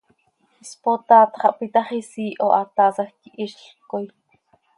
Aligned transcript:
Spotaat 0.69 1.31
xah 1.41 1.53
pi 1.57 1.65
ta 1.73 1.81
x, 1.87 1.89
isiiho 2.01 2.47
aha, 2.57 2.71
taasaj 2.75 3.09
quihizlc 3.19 3.61
coi. 3.89 4.05